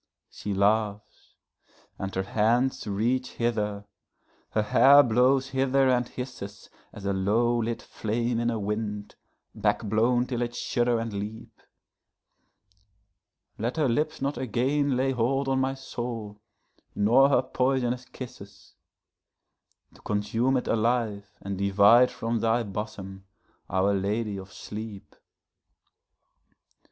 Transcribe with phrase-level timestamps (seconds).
[0.31, 1.35] She laughs,
[1.99, 3.85] and her hands reach hither,
[4.49, 6.69] her hair blows hither and hissesAs
[7.05, 9.13] a low lit flame in a wind,
[9.53, 11.53] back blown till it shudder and leap;
[13.59, 16.41] Let her lips not again lay hold on my soul,
[16.95, 18.73] nor her poisonous kisses,
[19.93, 23.25] To consume it alive and divide from thy bosom,
[23.69, 25.15] Our Lady of Sleep.